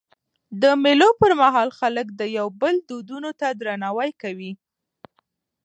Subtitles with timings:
[0.61, 4.51] د مېلو پر مهال خلک د یو بل دودونو ته درناوی کوي.